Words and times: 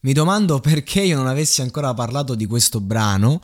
Mi 0.00 0.12
domando 0.12 0.60
perché 0.60 1.00
io 1.00 1.16
non 1.16 1.26
avessi 1.26 1.60
ancora 1.60 1.92
parlato 1.92 2.36
di 2.36 2.46
questo 2.46 2.80
brano, 2.80 3.42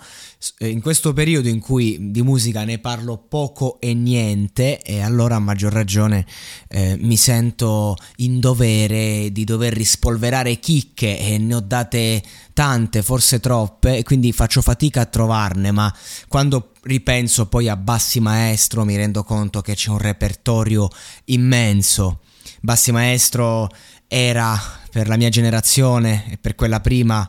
eh, 0.59 0.69
in 0.69 0.81
questo 0.81 1.13
periodo 1.13 1.49
in 1.49 1.59
cui 1.59 2.13
di 2.13 2.23
musica 2.23 2.63
ne 2.63 2.79
parlo 2.79 3.19
poco 3.19 3.81
e 3.81 3.93
niente, 3.93 4.81
e 4.81 5.01
allora 5.01 5.35
a 5.35 5.41
maggior 5.41 5.73
ragione 5.73 6.25
eh, 6.69 6.97
mi 7.01 7.17
sento 7.17 7.97
in 8.19 8.39
dovere 8.39 9.33
di 9.33 9.43
dover 9.43 9.73
rispolverare 9.73 10.61
chicche 10.61 11.19
e 11.19 11.39
ne 11.39 11.57
ho 11.57 11.61
date 11.61 12.23
tante, 12.53 13.03
forse 13.03 13.41
troppe, 13.41 13.97
e 13.97 14.05
quindi 14.05 14.31
faccio 14.31 14.63
fatica 14.63 15.01
a 15.01 15.07
trovarne, 15.07 15.73
ma 15.73 15.93
quando 16.29 16.71
ripenso 16.83 17.47
poi 17.47 17.69
a 17.69 17.77
Bassi 17.77 18.21
Maestro 18.21 18.85
mi 18.85 18.95
rendo 18.95 19.25
conto 19.25 19.61
che 19.61 19.75
c'è 19.75 19.91
un 19.91 19.99
repertorio 19.99 20.89
immenso. 21.25 22.21
Bassi 22.61 22.93
Maestro 22.93 23.69
era 24.17 24.57
per 24.93 25.09
la 25.09 25.17
mia 25.17 25.29
generazione 25.29 26.31
e 26.31 26.39
per 26.39 26.55
quella 26.55 26.79
prima 26.79 27.29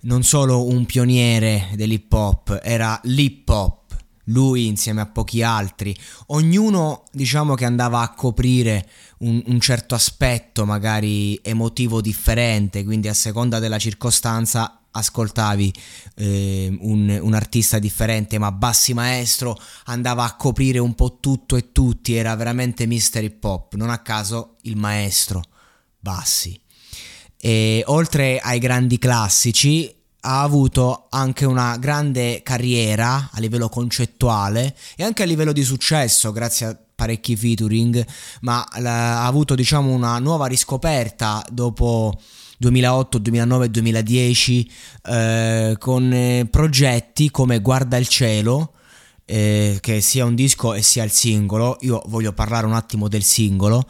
non 0.00 0.22
solo 0.22 0.66
un 0.66 0.84
pioniere 0.84 1.70
dell'hip 1.76 2.12
hop, 2.12 2.60
era 2.62 3.00
l'hip 3.04 3.48
hop, 3.48 3.96
lui 4.24 4.66
insieme 4.66 5.00
a 5.00 5.06
pochi 5.06 5.42
altri, 5.42 5.96
ognuno 6.26 7.04
diciamo 7.10 7.54
che 7.54 7.64
andava 7.64 8.00
a 8.02 8.12
coprire 8.12 8.86
un, 9.20 9.42
un, 9.46 9.60
certo 9.60 9.94
aspetto 9.94 10.66
magari 10.66 11.40
emotivo 11.42 12.02
differente, 12.02 12.84
quindi 12.84 13.08
a 13.08 13.14
seconda 13.14 13.58
della 13.58 13.78
circostanza 13.78 14.82
ascoltavi 14.90 15.72
eh, 16.16 16.76
un, 16.82 17.18
un, 17.18 17.32
artista 17.32 17.78
differente, 17.78 18.36
ma 18.36 18.52
Bassi 18.52 18.92
Maestro 18.92 19.58
andava 19.86 20.24
a 20.24 20.36
coprire 20.36 20.80
un 20.80 20.94
po' 20.94 21.16
tutto 21.18 21.56
e 21.56 21.72
tutti, 21.72 22.14
era 22.14 22.34
veramente 22.36 22.86
Mr. 22.86 23.22
Hip 23.22 23.42
Hop, 23.42 23.74
non 23.74 23.88
a 23.88 24.00
caso 24.00 24.56
il 24.62 24.76
maestro 24.76 25.42
Bassi. 26.06 26.56
E 27.36 27.82
oltre 27.86 28.38
ai 28.38 28.60
grandi 28.60 28.96
classici, 28.96 29.92
ha 30.20 30.42
avuto 30.42 31.06
anche 31.10 31.44
una 31.44 31.76
grande 31.78 32.42
carriera 32.44 33.30
a 33.32 33.40
livello 33.40 33.68
concettuale 33.68 34.76
e 34.94 35.02
anche 35.02 35.24
a 35.24 35.26
livello 35.26 35.50
di 35.50 35.64
successo, 35.64 36.30
grazie 36.30 36.66
a 36.66 36.78
parecchi 36.94 37.34
featuring, 37.34 38.06
ma 38.42 38.62
ha 38.62 39.26
avuto 39.26 39.56
diciamo 39.56 39.92
una 39.92 40.18
nuova 40.20 40.46
riscoperta 40.46 41.44
dopo 41.50 42.16
2008, 42.58 43.18
2009 43.18 43.70
2010 43.70 44.70
eh, 45.02 45.76
con 45.78 46.12
eh, 46.12 46.46
progetti 46.48 47.32
come 47.32 47.60
Guarda 47.60 47.96
il 47.96 48.06
cielo 48.06 48.74
eh, 49.24 49.78
che 49.80 50.00
sia 50.00 50.24
un 50.24 50.36
disco 50.36 50.72
e 50.72 50.82
sia 50.82 51.02
il 51.02 51.10
singolo. 51.10 51.76
Io 51.80 52.00
voglio 52.06 52.32
parlare 52.32 52.64
un 52.66 52.74
attimo 52.74 53.08
del 53.08 53.24
singolo 53.24 53.86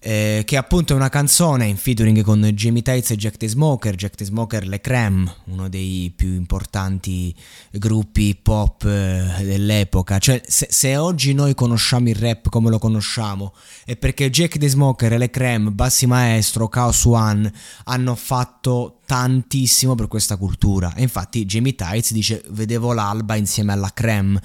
eh, 0.00 0.42
che 0.44 0.56
appunto 0.56 0.92
è 0.92 0.96
una 0.96 1.08
canzone 1.08 1.66
in 1.66 1.76
featuring 1.76 2.22
con 2.22 2.40
Jamie 2.40 2.82
Tights 2.82 3.10
e 3.10 3.16
Jack 3.16 3.36
the 3.36 3.48
Smoker, 3.48 3.94
Jack 3.94 4.14
the 4.14 4.24
Smoker 4.24 4.66
Le 4.66 4.80
Creme, 4.80 5.34
uno 5.44 5.68
dei 5.68 6.12
più 6.14 6.28
importanti 6.28 7.34
gruppi 7.72 8.38
pop 8.40 8.84
eh, 8.84 9.42
dell'epoca, 9.42 10.18
cioè 10.18 10.40
se, 10.46 10.68
se, 10.70 10.96
oggi 10.96 11.34
noi 11.34 11.54
conosciamo 11.54 12.08
il 12.08 12.14
rap 12.14 12.48
come 12.48 12.70
lo 12.70 12.78
conosciamo 12.78 13.54
è 13.84 13.96
perché 13.96 14.30
Jack 14.30 14.58
the 14.58 14.68
Smoker, 14.68 15.18
Le 15.18 15.30
Creme, 15.30 15.70
Bassi 15.70 16.06
Maestro, 16.06 16.68
Chaos 16.68 17.04
One 17.04 17.52
hanno 17.84 18.14
fatto 18.14 18.97
tantissimo 19.08 19.94
per 19.94 20.06
questa 20.06 20.36
cultura. 20.36 20.92
E 20.94 21.00
infatti 21.00 21.46
Jamie 21.46 21.74
Tights 21.74 22.12
dice 22.12 22.44
vedevo 22.50 22.92
l'alba 22.92 23.36
insieme 23.36 23.72
alla 23.72 23.90
Creme. 23.94 24.38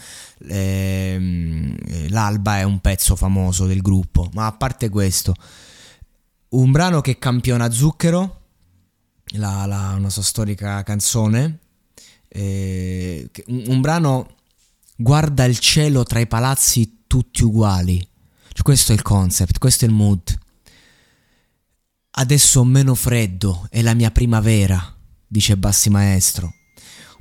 Ehm, 0.48 1.76
l'alba 2.08 2.60
è 2.60 2.64
un 2.64 2.80
pezzo 2.80 3.18
famoso 3.18 3.66
del 3.66 3.82
gruppo. 3.82 4.30
Ma 4.32 4.46
a 4.46 4.54
parte 4.54 4.88
questo 4.88 5.36
un 6.52 6.72
brano 6.72 7.02
che 7.02 7.20
campiona 7.20 7.70
Zucchero 7.72 8.40
la, 9.36 9.66
la, 9.66 9.96
una 9.98 10.10
sua 10.10 10.22
storica 10.22 10.82
canzone 10.84 11.60
eh, 12.30 13.30
un, 13.48 13.64
un, 13.68 13.82
brano 13.82 14.36
guarda 14.96 15.44
il 15.44 15.60
cielo 15.60 16.04
tra 16.04 16.20
i 16.20 16.28
palazzi 16.28 17.04
tutti 17.06 17.44
uguali. 17.44 17.98
Cioè, 17.98 18.64
questo 18.64 18.94
è 18.94 18.96
il 18.96 19.02
concept 19.02 19.58
questo 19.58 19.84
è 19.84 19.90
il 19.90 19.94
mood 19.94 20.40
Adesso 22.16 22.60
ho 22.60 22.64
meno 22.64 22.94
freddo, 22.94 23.66
è 23.72 23.82
la 23.82 23.96
mia 23.96 24.12
primavera, 24.12 24.96
dice 25.28 25.58
Bassi 25.58 25.90
Maestro. 25.90 26.54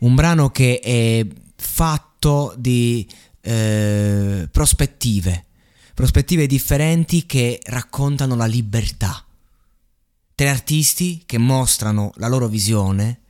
Un 0.00 0.14
brano 0.14 0.50
che 0.50 0.80
è 0.80 1.26
fatto 1.56 2.54
di 2.58 3.08
eh, 3.40 4.48
prospettive, 4.50 5.46
prospettive 5.94 6.46
differenti 6.46 7.24
che 7.24 7.58
raccontano 7.64 8.34
la 8.34 8.44
libertà. 8.44 9.24
Tre 10.34 10.48
artisti 10.48 11.22
che 11.24 11.38
mostrano 11.38 12.12
la 12.16 12.28
loro 12.28 12.46
visione 12.46 13.20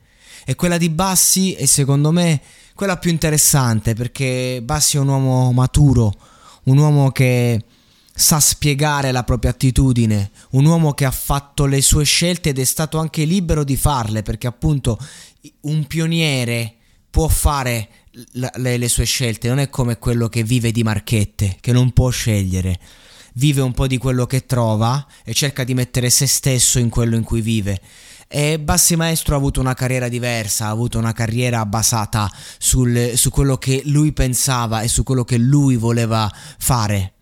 e 0.44 0.56
quella 0.56 0.78
di 0.78 0.88
Bassi 0.88 1.52
è 1.52 1.66
secondo 1.66 2.10
me 2.10 2.40
quella 2.74 2.96
più 2.96 3.12
interessante 3.12 3.94
perché 3.94 4.60
Bassi 4.64 4.96
è 4.96 5.00
un 5.00 5.08
uomo 5.08 5.52
maturo, 5.52 6.12
un 6.64 6.78
uomo 6.78 7.12
che 7.12 7.64
sa 8.14 8.40
spiegare 8.40 9.10
la 9.10 9.24
propria 9.24 9.50
attitudine, 9.50 10.30
un 10.50 10.66
uomo 10.66 10.92
che 10.92 11.04
ha 11.04 11.10
fatto 11.10 11.64
le 11.64 11.80
sue 11.80 12.04
scelte 12.04 12.50
ed 12.50 12.58
è 12.58 12.64
stato 12.64 12.98
anche 12.98 13.24
libero 13.24 13.64
di 13.64 13.76
farle, 13.76 14.22
perché 14.22 14.46
appunto 14.46 14.98
un 15.62 15.86
pioniere 15.86 16.74
può 17.10 17.28
fare 17.28 17.88
le, 18.32 18.76
le, 18.76 18.88
sue 18.88 19.04
scelte, 19.04 19.48
non 19.48 19.58
è 19.58 19.68
come 19.68 19.98
quello 19.98 20.28
che 20.28 20.42
vive 20.42 20.70
di 20.72 20.82
marchette, 20.82 21.56
che 21.60 21.72
non 21.72 21.92
può 21.92 22.10
scegliere. 22.10 22.78
Vive 23.34 23.62
un 23.62 23.72
po' 23.72 23.86
di 23.86 23.96
quello 23.96 24.26
che 24.26 24.44
trova 24.44 25.06
e 25.24 25.32
cerca 25.32 25.64
di 25.64 25.72
mettere 25.72 26.10
se 26.10 26.26
stesso 26.26 26.78
in 26.78 26.90
quello 26.90 27.16
in 27.16 27.22
cui 27.22 27.40
vive. 27.40 27.80
E 28.28 28.58
Bassi 28.58 28.94
Maestro 28.94 29.34
ha 29.34 29.38
avuto 29.38 29.60
una 29.60 29.74
carriera 29.74 30.08
diversa, 30.08 30.66
ha 30.66 30.70
avuto 30.70 30.98
una 30.98 31.12
carriera 31.12 31.64
basata 31.64 32.30
sul, 32.58 33.12
su 33.14 33.30
quello 33.30 33.56
che 33.56 33.82
lui 33.86 34.12
pensava 34.12 34.82
e 34.82 34.88
su 34.88 35.02
quello 35.02 35.24
che 35.24 35.38
lui 35.38 35.76
voleva 35.76 36.30
fare 36.58 37.12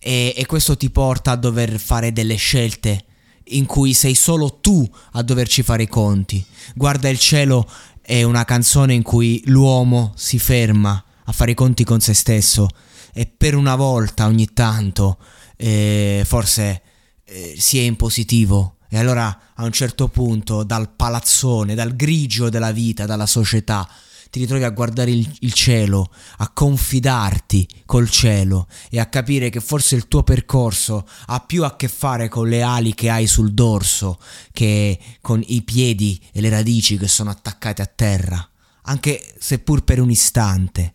e, 0.00 0.34
e 0.36 0.46
questo 0.46 0.76
ti 0.76 0.90
porta 0.90 1.32
a 1.32 1.36
dover 1.36 1.78
fare 1.78 2.12
delle 2.12 2.36
scelte 2.36 3.04
in 3.52 3.66
cui 3.66 3.94
sei 3.94 4.14
solo 4.14 4.58
tu 4.60 4.88
a 5.12 5.22
doverci 5.22 5.62
fare 5.62 5.84
i 5.84 5.88
conti. 5.88 6.44
Guarda 6.74 7.08
il 7.08 7.18
cielo 7.18 7.68
è 8.00 8.22
una 8.22 8.44
canzone 8.44 8.94
in 8.94 9.02
cui 9.02 9.42
l'uomo 9.46 10.12
si 10.16 10.38
ferma 10.38 11.02
a 11.24 11.32
fare 11.32 11.52
i 11.52 11.54
conti 11.54 11.84
con 11.84 12.00
se 12.00 12.14
stesso 12.14 12.68
e 13.12 13.26
per 13.26 13.54
una 13.54 13.76
volta 13.76 14.26
ogni 14.26 14.52
tanto 14.52 15.18
eh, 15.56 16.22
forse 16.24 16.82
eh, 17.24 17.54
si 17.58 17.78
è 17.78 17.82
in 17.82 17.96
positivo 17.96 18.76
E 18.88 18.98
allora 18.98 19.52
a 19.54 19.64
un 19.64 19.70
certo 19.70 20.08
punto 20.08 20.64
dal 20.64 20.90
palazzone, 20.90 21.76
dal 21.76 21.94
grigio 21.94 22.48
della 22.48 22.72
vita, 22.72 23.06
dalla 23.06 23.26
società, 23.26 23.88
ti 24.30 24.38
ritrovi 24.38 24.62
a 24.62 24.70
guardare 24.70 25.10
il, 25.10 25.28
il, 25.40 25.52
cielo, 25.52 26.10
a 26.38 26.48
confidarti 26.48 27.68
col 27.84 28.08
cielo 28.08 28.68
e 28.88 29.00
a 29.00 29.06
capire 29.06 29.50
che 29.50 29.60
forse 29.60 29.96
il 29.96 30.06
tuo 30.06 30.22
percorso 30.22 31.06
ha 31.26 31.40
più 31.40 31.64
a 31.64 31.74
che 31.74 31.88
fare 31.88 32.28
con 32.28 32.48
le 32.48 32.62
ali 32.62 32.94
che 32.94 33.10
hai 33.10 33.26
sul 33.26 33.52
dorso 33.52 34.18
che 34.52 34.98
con 35.20 35.42
i 35.44 35.62
piedi 35.62 36.20
e 36.32 36.40
le 36.40 36.48
radici 36.48 36.96
che 36.96 37.08
sono 37.08 37.30
attaccate 37.30 37.82
a 37.82 37.90
terra, 37.92 38.48
anche 38.82 39.20
seppur 39.38 39.82
per 39.82 40.00
un 40.00 40.10
istante. 40.10 40.94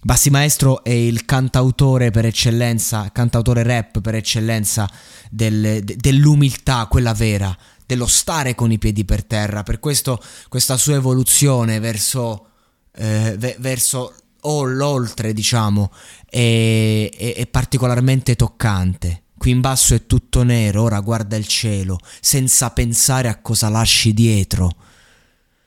Bassi 0.00 0.28
Maestro 0.28 0.84
è 0.84 0.90
il 0.90 1.24
cantautore 1.24 2.10
per 2.10 2.26
eccellenza, 2.26 3.10
cantautore 3.10 3.62
rap 3.62 4.02
per 4.02 4.14
eccellenza 4.14 4.86
del, 5.30 5.82
dell'umiltà, 5.82 6.86
quella 6.90 7.14
vera, 7.14 7.56
dello 7.86 8.06
stare 8.06 8.54
con 8.54 8.72
i 8.72 8.78
piedi 8.78 9.04
per 9.04 9.24
terra. 9.24 9.62
Per 9.62 9.80
questo 9.80 10.22
questa 10.48 10.76
sua 10.76 10.94
evoluzione 10.94 11.78
verso, 11.78 12.46
eh, 12.94 13.34
ve- 13.38 13.56
verso 13.58 14.14
o 14.46 14.64
l'oltre, 14.64 15.32
diciamo, 15.32 15.90
è, 16.28 17.08
è, 17.16 17.34
è 17.34 17.46
particolarmente 17.46 18.36
toccante. 18.36 19.22
Qui 19.36 19.50
in 19.50 19.60
basso 19.60 19.94
è 19.94 20.06
tutto 20.06 20.42
nero, 20.42 20.82
ora 20.82 21.00
guarda 21.00 21.36
il 21.36 21.46
cielo, 21.46 21.98
senza 22.20 22.70
pensare 22.70 23.28
a 23.28 23.40
cosa 23.40 23.68
lasci 23.68 24.14
dietro 24.14 24.76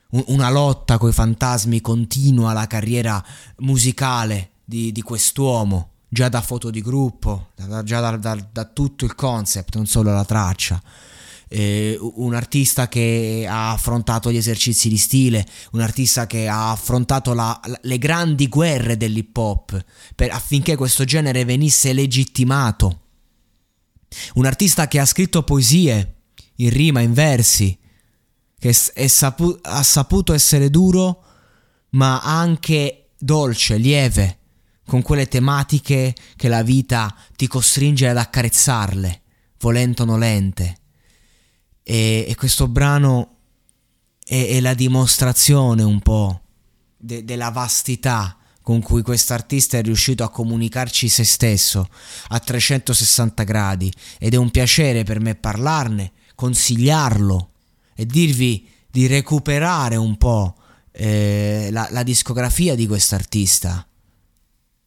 una 0.09 0.49
lotta 0.49 0.97
coi 0.97 1.11
fantasmi 1.11 1.81
continua 1.81 2.53
la 2.53 2.67
carriera 2.67 3.23
musicale 3.57 4.51
di, 4.63 4.91
di 4.91 5.01
quest'uomo, 5.01 5.91
già 6.07 6.29
da 6.29 6.41
foto 6.41 6.69
di 6.69 6.81
gruppo, 6.81 7.49
da, 7.55 7.83
già 7.83 7.99
da, 7.99 8.17
da, 8.17 8.47
da, 8.51 8.65
tutto 8.65 9.05
il 9.05 9.15
concept, 9.15 9.75
non 9.75 9.85
solo 9.85 10.13
la 10.13 10.25
traccia. 10.25 10.81
Eh, 11.49 11.97
un 11.99 12.33
artista 12.33 12.89
che 12.89 13.45
ha 13.49 13.71
affrontato 13.71 14.31
gli 14.31 14.37
esercizi 14.37 14.89
di 14.89 14.97
stile, 14.97 15.45
un 15.71 15.81
artista 15.81 16.27
che 16.27 16.47
ha 16.47 16.71
affrontato 16.71 17.33
la, 17.33 17.59
le 17.81 17.97
grandi 17.97 18.47
guerre 18.49 18.97
dell'hip 18.97 19.35
hop 19.37 19.85
affinché 20.29 20.75
questo 20.75 21.05
genere 21.05 21.45
venisse 21.45 21.93
legittimato. 21.93 23.01
Un 24.35 24.45
artista 24.45 24.87
che 24.87 24.99
ha 24.99 25.05
scritto 25.05 25.43
poesie 25.43 26.15
in 26.55 26.69
rima, 26.69 27.01
in 27.01 27.13
versi, 27.13 27.77
che 28.59 28.73
sapu- 28.73 29.59
ha 29.61 29.83
saputo 29.83 30.33
essere 30.33 30.69
duro, 30.69 31.23
ma 31.91 32.21
anche 32.21 33.09
dolce, 33.17 33.77
lieve, 33.77 34.39
con 34.85 35.01
quelle 35.01 35.27
tematiche 35.27 36.15
che 36.35 36.47
la 36.47 36.63
vita 36.63 37.13
ti 37.35 37.47
costringe 37.47 38.07
ad 38.07 38.17
accarezzarle, 38.17 39.21
volente 39.59 40.01
o 40.01 40.05
nolente. 40.05 40.77
E, 41.89 42.25
e 42.27 42.35
questo 42.35 42.67
brano 42.67 43.35
è, 44.21 44.47
è, 44.49 44.59
la 44.59 44.73
dimostrazione 44.73 45.83
un 45.83 46.01
po' 46.01 46.41
de- 46.97 47.23
della 47.23 47.49
vastità 47.49 48.35
con 48.61 48.81
cui 48.81 49.01
quest'artista 49.01 49.77
è 49.77 49.81
riuscito 49.81 50.25
a 50.25 50.29
comunicarci 50.29 51.07
se 51.07 51.23
stesso 51.23 51.87
a 52.27 52.39
360 52.39 53.43
gradi 53.43 53.89
ed 54.19 54.33
è 54.33 54.35
un 54.35 54.51
piacere 54.51 55.05
per 55.05 55.21
me 55.21 55.35
parlarne, 55.35 56.11
consigliarlo 56.35 57.51
e 57.95 58.05
dirvi 58.05 58.67
di 58.91 59.07
recuperare 59.07 59.95
un 59.95 60.17
po' 60.17 60.57
eh, 60.91 61.69
la, 61.71 61.87
la 61.91 62.03
discografia 62.03 62.75
di 62.75 62.85
quest'artista. 62.85 63.87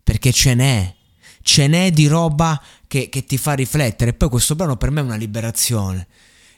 Perché 0.02 0.32
ce 0.32 0.54
n'è, 0.54 0.94
ce 1.40 1.66
n'è 1.66 1.90
di 1.92 2.06
roba 2.08 2.62
che, 2.86 3.08
che 3.08 3.24
ti 3.24 3.38
fa 3.38 3.54
riflettere. 3.54 4.10
E 4.10 4.14
poi 4.14 4.28
questo 4.28 4.54
brano 4.54 4.76
per 4.76 4.90
me 4.90 5.00
è 5.00 5.04
una 5.04 5.16
liberazione. 5.16 6.06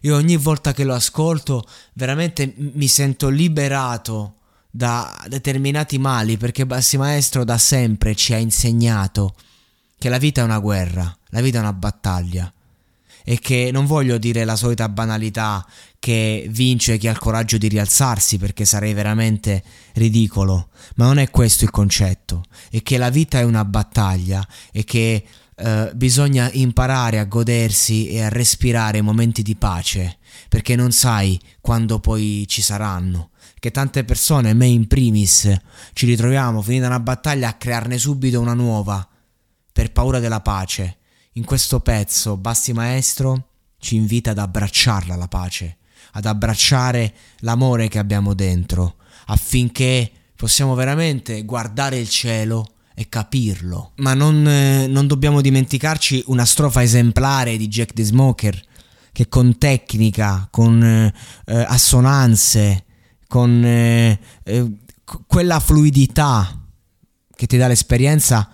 Io 0.02 0.16
ogni 0.16 0.36
volta 0.36 0.72
che 0.72 0.84
lo 0.84 0.94
ascolto 0.94 1.66
veramente 1.94 2.54
mi 2.56 2.88
sento 2.88 3.28
liberato 3.28 4.36
da 4.70 5.24
determinati 5.28 5.98
mali 5.98 6.36
perché 6.36 6.64
Bassi 6.66 6.96
Maestro 6.96 7.44
da 7.44 7.58
sempre 7.58 8.14
ci 8.14 8.32
ha 8.32 8.38
insegnato 8.38 9.34
che 9.98 10.08
la 10.08 10.18
vita 10.18 10.40
è 10.40 10.44
una 10.44 10.58
guerra, 10.58 11.16
la 11.28 11.40
vita 11.40 11.58
è 11.58 11.60
una 11.60 11.72
battaglia. 11.72 12.52
E 13.24 13.38
che 13.38 13.70
non 13.72 13.86
voglio 13.86 14.18
dire 14.18 14.44
la 14.44 14.56
solita 14.56 14.88
banalità 14.88 15.64
che 16.00 16.48
vince 16.50 16.98
chi 16.98 17.06
ha 17.06 17.12
il 17.12 17.18
coraggio 17.18 17.56
di 17.56 17.68
rialzarsi 17.68 18.36
perché 18.36 18.64
sarei 18.64 18.94
veramente 18.94 19.62
ridicolo, 19.92 20.70
ma 20.96 21.04
non 21.04 21.18
è 21.18 21.30
questo 21.30 21.62
il 21.62 21.70
concetto, 21.70 22.42
è 22.68 22.82
che 22.82 22.98
la 22.98 23.10
vita 23.10 23.38
è 23.38 23.44
una 23.44 23.64
battaglia 23.64 24.44
e 24.72 24.82
che 24.82 25.24
eh, 25.62 25.92
bisogna 25.94 26.50
imparare 26.52 27.18
a 27.18 27.24
godersi 27.24 28.08
e 28.08 28.22
a 28.22 28.28
respirare 28.28 29.00
momenti 29.00 29.42
di 29.42 29.54
pace, 29.54 30.18
perché 30.48 30.74
non 30.74 30.92
sai 30.92 31.40
quando 31.60 32.00
poi 32.00 32.44
ci 32.48 32.62
saranno. 32.62 33.30
Che 33.58 33.70
tante 33.70 34.04
persone, 34.04 34.54
me 34.54 34.66
in 34.66 34.88
primis, 34.88 35.50
ci 35.92 36.06
ritroviamo 36.06 36.62
finita 36.62 36.86
una 36.86 36.98
battaglia 36.98 37.48
a 37.48 37.54
crearne 37.54 37.96
subito 37.96 38.40
una 38.40 38.54
nuova, 38.54 39.06
per 39.72 39.92
paura 39.92 40.18
della 40.18 40.40
pace. 40.40 40.98
In 41.34 41.44
questo 41.44 41.80
pezzo, 41.80 42.36
Basti 42.36 42.72
Maestro 42.72 43.50
ci 43.78 43.94
invita 43.94 44.32
ad 44.32 44.38
abbracciarla 44.38 45.14
la 45.14 45.28
pace 45.28 45.76
ad 46.12 46.26
abbracciare 46.26 47.14
l'amore 47.38 47.88
che 47.88 47.98
abbiamo 47.98 48.34
dentro, 48.34 48.96
affinché 49.26 50.10
possiamo 50.36 50.74
veramente 50.74 51.44
guardare 51.44 51.98
il 51.98 52.08
cielo 52.08 52.66
e 52.94 53.08
capirlo. 53.08 53.92
Ma 53.96 54.14
non, 54.14 54.46
eh, 54.46 54.86
non 54.86 55.06
dobbiamo 55.06 55.40
dimenticarci 55.40 56.24
una 56.26 56.44
strofa 56.44 56.82
esemplare 56.82 57.56
di 57.56 57.68
Jack 57.68 57.92
the 57.92 58.02
Smoker, 58.02 58.60
che 59.12 59.28
con 59.28 59.58
tecnica, 59.58 60.48
con 60.50 60.82
eh, 60.82 61.12
assonanze, 61.46 62.84
con 63.28 63.64
eh, 63.64 64.18
eh 64.42 64.70
quella 65.26 65.60
fluidità 65.60 66.58
che 67.34 67.46
ti 67.46 67.56
dà 67.56 67.66
l'esperienza, 67.66 68.48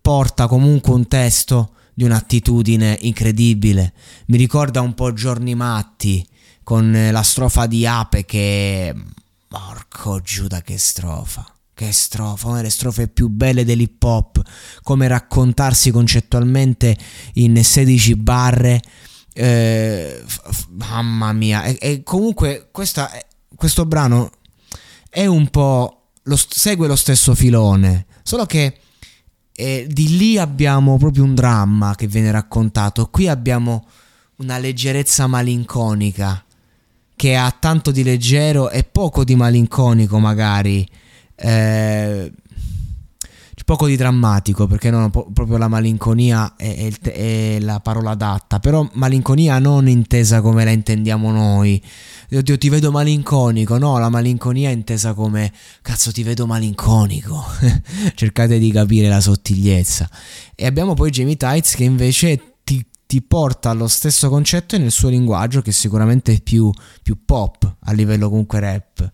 porta 0.00 0.48
comunque 0.48 0.92
un 0.92 1.06
testo 1.06 1.74
di 1.94 2.04
un'attitudine 2.04 2.98
incredibile. 3.02 3.92
Mi 4.26 4.36
ricorda 4.36 4.80
un 4.80 4.94
po' 4.94 5.12
Giorni 5.12 5.54
Matti, 5.54 6.26
con 6.62 7.08
la 7.10 7.22
strofa 7.22 7.66
di 7.66 7.86
Ape 7.86 8.24
che... 8.24 8.94
Porco 9.46 10.20
Giuda 10.20 10.62
che 10.62 10.78
strofa. 10.78 11.44
Che 11.80 11.92
strofa, 11.92 12.48
una 12.48 12.56
delle 12.58 12.68
strofe 12.68 13.08
più 13.08 13.28
belle 13.28 13.64
dell'hip 13.64 14.02
hop, 14.02 14.42
come 14.82 15.08
raccontarsi 15.08 15.90
concettualmente 15.90 16.94
in 17.36 17.64
16 17.64 18.16
barre. 18.16 18.82
Eh, 19.32 20.22
f- 20.26 20.66
mamma 20.72 21.32
mia, 21.32 21.64
e, 21.64 21.78
e 21.80 22.02
comunque 22.02 22.68
questa, 22.70 23.10
questo 23.56 23.86
brano 23.86 24.30
è 25.08 25.24
un 25.24 25.48
po'. 25.48 26.08
Lo, 26.24 26.36
segue 26.36 26.86
lo 26.86 26.96
stesso 26.96 27.34
filone, 27.34 28.04
solo 28.24 28.44
che 28.44 28.78
eh, 29.54 29.86
di 29.88 30.18
lì 30.18 30.36
abbiamo 30.36 30.98
proprio 30.98 31.24
un 31.24 31.34
dramma 31.34 31.94
che 31.94 32.06
viene 32.06 32.30
raccontato. 32.30 33.08
Qui 33.08 33.26
abbiamo 33.26 33.86
una 34.36 34.58
leggerezza 34.58 35.26
malinconica 35.26 36.44
che 37.16 37.36
ha 37.36 37.50
tanto 37.58 37.90
di 37.90 38.02
leggero 38.02 38.68
e 38.68 38.84
poco 38.84 39.24
di 39.24 39.34
malinconico 39.34 40.18
magari. 40.18 40.86
Eh, 41.40 42.32
poco 43.70 43.86
di 43.86 43.94
drammatico 43.94 44.66
perché 44.66 44.90
non 44.90 45.10
po- 45.10 45.30
proprio 45.32 45.56
la 45.56 45.68
malinconia 45.68 46.56
è, 46.56 46.90
è, 47.00 47.10
è, 47.12 47.60
la 47.60 47.78
parola 47.78 48.10
adatta 48.10 48.58
però 48.58 48.88
malinconia 48.94 49.60
non 49.60 49.86
intesa 49.86 50.40
come 50.40 50.64
la 50.64 50.72
intendiamo 50.72 51.30
noi. 51.30 51.80
Oddio 52.32 52.58
ti 52.58 52.68
vedo 52.68 52.90
malinconico 52.90 53.78
no 53.78 53.96
la 53.98 54.08
malinconia 54.08 54.70
è 54.70 54.72
intesa 54.72 55.14
come 55.14 55.52
cazzo 55.82 56.10
ti 56.10 56.24
vedo 56.24 56.46
malinconico 56.46 57.44
cercate 58.16 58.58
di 58.58 58.72
capire 58.72 59.08
la 59.08 59.20
sottigliezza. 59.20 60.10
E 60.56 60.66
abbiamo 60.66 60.94
poi 60.94 61.10
Jamie 61.10 61.36
Tights 61.36 61.76
che 61.76 61.84
invece 61.84 62.56
ti 63.10 63.22
porta 63.22 63.70
allo 63.70 63.86
stesso 63.86 64.28
concetto 64.28 64.78
nel 64.78 64.90
suo 64.90 65.10
linguaggio 65.10 65.62
che 65.62 65.70
sicuramente 65.70 66.32
è 66.32 66.40
più, 66.40 66.72
più 67.02 67.24
pop 67.24 67.76
a 67.80 67.92
livello 67.92 68.28
comunque 68.28 68.58
rap. 68.58 69.08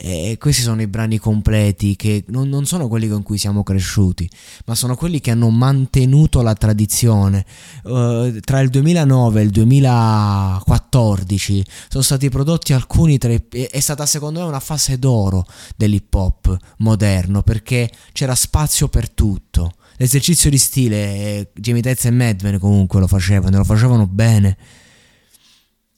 E 0.00 0.36
questi 0.38 0.62
sono 0.62 0.80
i 0.80 0.86
brani 0.86 1.18
completi 1.18 1.96
che 1.96 2.22
non, 2.28 2.48
non, 2.48 2.66
sono 2.66 2.86
quelli 2.86 3.08
con 3.08 3.24
cui 3.24 3.36
siamo 3.36 3.64
cresciuti, 3.64 4.30
ma 4.66 4.76
sono 4.76 4.94
quelli 4.94 5.18
che 5.18 5.32
hanno 5.32 5.50
mantenuto 5.50 6.40
la 6.40 6.54
tradizione. 6.54 7.44
Uh, 7.82 8.38
tra 8.38 8.60
il 8.60 8.70
2009 8.70 9.40
e 9.40 9.42
il 9.42 9.50
2014 9.50 11.64
sono 11.88 12.04
stati 12.04 12.28
prodotti 12.28 12.72
alcuni 12.72 13.18
tra 13.18 13.32
i, 13.32 13.42
è 13.48 13.80
stata 13.80 14.06
secondo 14.06 14.38
me 14.38 14.46
una 14.46 14.60
fase 14.60 15.00
d'oro 15.00 15.44
dell'hip 15.76 16.14
hop 16.14 16.56
moderno 16.78 17.42
perché 17.42 17.90
c'era 18.12 18.36
spazio 18.36 18.86
per 18.86 19.10
tutto 19.10 19.72
l'esercizio 19.96 20.48
di 20.48 20.58
stile, 20.58 20.96
eh, 20.96 21.50
Jamie 21.54 21.82
Tez 21.82 22.04
e 22.04 22.12
Madman 22.12 22.60
comunque 22.60 23.00
lo 23.00 23.08
facevano, 23.08 23.58
lo 23.58 23.64
facevano 23.64 24.06
bene. 24.06 24.56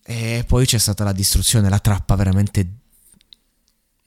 E 0.02 0.42
poi 0.46 0.64
c'è 0.64 0.78
stata 0.78 1.04
la 1.04 1.12
distruzione, 1.12 1.68
la 1.68 1.78
trappa 1.78 2.14
veramente 2.16 2.79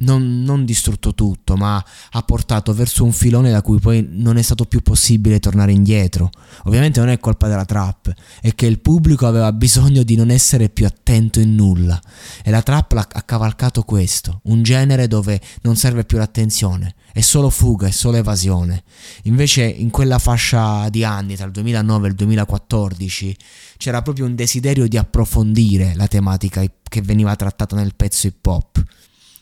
non, 0.04 0.44
non, 0.44 0.66
distrutto 0.66 1.14
tutto, 1.14 1.56
ma 1.56 1.84
ha 2.12 2.22
portato 2.24 2.74
verso 2.74 3.04
un 3.04 3.12
filone 3.12 3.52
da 3.52 3.62
cui 3.62 3.80
poi 3.80 4.08
non 4.10 4.38
è 4.38 4.42
stato 4.42 4.66
più 4.66 4.82
possibile 4.82 5.40
tornare 5.40 5.72
indietro. 5.72 6.30
Ovviamente 6.64 7.00
non 7.00 7.10
è 7.10 7.20
colpa 7.20 7.48
della 7.48 7.66
trap, 7.66 8.14
è 8.42 8.54
che 8.56 8.66
il 8.66 8.80
pubblico 8.80 9.26
aveva 9.28 9.52
bisogno 9.52 10.04
di 10.04 10.16
non 10.16 10.30
essere 10.30 10.70
più 10.70 10.86
attento 10.86 11.40
in 11.40 11.56
nulla. 11.56 12.00
E 12.44 12.52
la 12.52 12.62
trap 12.62 12.94
ha 12.94 13.22
cavalcato 13.22 13.84
questo, 13.84 14.42
un 14.44 14.64
genere 14.64 15.08
dove 15.08 15.40
non 15.62 15.76
serve 15.76 16.04
più 16.04 16.18
l'attenzione, 16.18 16.96
è 17.12 17.22
solo 17.22 17.50
fuga, 17.50 17.88
è 17.88 17.92
solo 17.92 18.18
evasione. 18.18 18.84
Invece 19.24 19.64
in 19.64 19.90
quella 19.90 20.20
fascia 20.20 20.90
di 20.90 21.04
anni, 21.04 21.36
tra 21.36 21.46
il 21.46 21.52
2009 21.52 22.08
e 22.08 22.10
il 22.10 22.16
2014, 22.16 23.38
c'era 23.78 24.02
proprio 24.02 24.26
un 24.26 24.36
desiderio 24.36 24.88
di 24.88 24.98
approfondire 24.98 25.94
la 25.96 26.08
tematica 26.08 26.64
che 26.84 27.02
veniva 27.02 27.36
trattata 27.36 27.76
nel 27.76 27.96
pezzo 27.96 28.28
hip 28.28 28.46
hop 28.46 28.84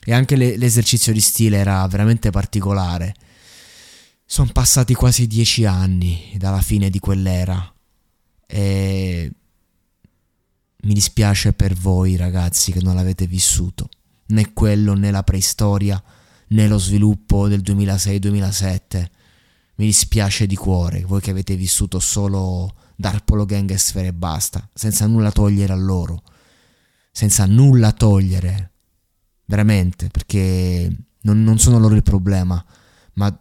e 0.03 0.13
anche 0.13 0.35
le, 0.35 0.57
l'esercizio 0.57 1.13
di 1.13 1.21
stile 1.21 1.57
era 1.57 1.85
veramente 1.87 2.29
particolare. 2.29 3.13
Sono 4.25 4.49
passati 4.51 4.93
quasi 4.93 5.27
dieci 5.27 5.65
anni 5.65 6.33
dalla 6.37 6.61
fine 6.61 6.89
di 6.89 6.99
quell'era 6.99 7.73
e 8.47 9.31
mi 10.83 10.93
dispiace 10.93 11.53
per 11.53 11.73
voi 11.73 12.15
ragazzi 12.15 12.71
che 12.71 12.81
non 12.81 12.95
l'avete 12.95 13.27
vissuto, 13.27 13.89
né 14.27 14.53
quello 14.53 14.93
né 14.93 15.11
la 15.11 15.23
preistoria 15.23 16.01
né 16.47 16.67
lo 16.67 16.77
sviluppo 16.77 17.47
del 17.47 17.61
2006-2007. 17.61 19.05
Mi 19.75 19.85
dispiace 19.85 20.47
di 20.47 20.55
cuore, 20.55 21.01
voi 21.01 21.21
che 21.21 21.31
avete 21.31 21.55
vissuto 21.55 21.99
solo 21.99 22.73
Darpolo 22.95 23.45
Gang 23.45 23.69
e 23.71 23.77
Sfere 23.77 24.07
e 24.07 24.13
basta, 24.13 24.67
senza 24.73 25.07
nulla 25.07 25.31
togliere 25.31 25.73
a 25.73 25.77
loro, 25.77 26.23
senza 27.11 27.45
nulla 27.45 27.91
togliere 27.91 28.70
veramente, 29.51 30.07
perché 30.07 30.89
non, 31.23 31.43
non 31.43 31.59
sono 31.59 31.77
loro 31.77 31.93
il 31.95 32.03
problema, 32.03 32.63
ma 33.15 33.37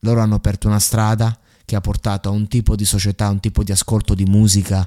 loro 0.00 0.20
hanno 0.20 0.34
aperto 0.34 0.68
una 0.68 0.78
strada 0.78 1.36
che 1.64 1.76
ha 1.76 1.80
portato 1.80 2.28
a 2.28 2.32
un 2.32 2.46
tipo 2.46 2.76
di 2.76 2.84
società, 2.84 3.24
a 3.24 3.30
un 3.30 3.40
tipo 3.40 3.64
di 3.64 3.72
ascolto 3.72 4.12
di 4.12 4.24
musica 4.24 4.86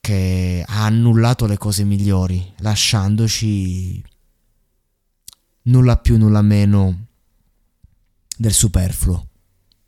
che 0.00 0.64
ha 0.66 0.84
annullato 0.86 1.44
le 1.44 1.58
cose 1.58 1.84
migliori, 1.84 2.54
lasciandoci 2.60 4.02
nulla 5.64 5.98
più, 5.98 6.16
nulla 6.16 6.40
meno 6.40 7.08
del 8.34 8.54
superfluo. 8.54 9.28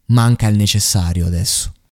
Manca 0.09 0.47
il 0.49 0.57
necessario 0.57 1.25
adesso. 1.25 1.73